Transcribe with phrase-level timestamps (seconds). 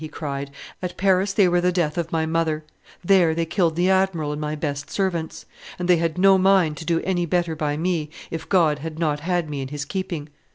[0.03, 0.49] he cried;
[0.81, 2.63] "at Paris they were the death of my mother;
[3.05, 5.45] there they killed the admiral and my best servants;
[5.77, 9.19] and they had no mind to do any better by me, if God had not
[9.19, 10.27] had me in his keeping.